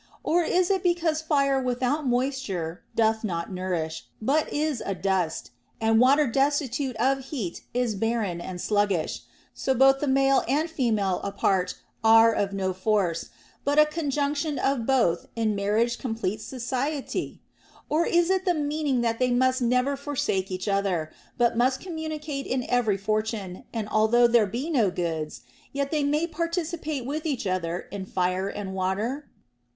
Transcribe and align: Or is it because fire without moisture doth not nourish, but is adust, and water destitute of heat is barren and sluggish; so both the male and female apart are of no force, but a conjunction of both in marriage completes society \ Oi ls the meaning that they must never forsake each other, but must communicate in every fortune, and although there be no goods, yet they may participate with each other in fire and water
Or 0.23 0.41
is 0.43 0.71
it 0.71 0.81
because 0.81 1.21
fire 1.21 1.61
without 1.61 2.07
moisture 2.07 2.81
doth 2.95 3.23
not 3.23 3.51
nourish, 3.51 4.07
but 4.19 4.51
is 4.51 4.81
adust, 4.83 5.51
and 5.79 5.99
water 5.99 6.25
destitute 6.25 6.95
of 6.95 7.25
heat 7.25 7.61
is 7.71 7.93
barren 7.93 8.41
and 8.41 8.59
sluggish; 8.59 9.19
so 9.53 9.75
both 9.75 9.99
the 9.99 10.07
male 10.07 10.43
and 10.47 10.67
female 10.67 11.19
apart 11.23 11.75
are 12.03 12.33
of 12.33 12.51
no 12.51 12.73
force, 12.73 13.29
but 13.63 13.77
a 13.77 13.85
conjunction 13.85 14.57
of 14.57 14.87
both 14.87 15.27
in 15.35 15.53
marriage 15.55 15.99
completes 15.99 16.45
society 16.45 17.39
\ 17.65 17.91
Oi 17.91 18.09
ls 18.11 18.31
the 18.43 18.55
meaning 18.55 19.01
that 19.01 19.19
they 19.19 19.29
must 19.29 19.61
never 19.61 19.95
forsake 19.95 20.49
each 20.49 20.67
other, 20.67 21.11
but 21.37 21.55
must 21.55 21.79
communicate 21.79 22.47
in 22.47 22.67
every 22.67 22.97
fortune, 22.97 23.65
and 23.71 23.87
although 23.87 24.25
there 24.25 24.47
be 24.47 24.71
no 24.71 24.89
goods, 24.89 25.41
yet 25.71 25.91
they 25.91 26.03
may 26.03 26.25
participate 26.25 27.05
with 27.05 27.23
each 27.23 27.45
other 27.45 27.81
in 27.91 28.07
fire 28.07 28.47
and 28.49 28.73
water 28.73 29.29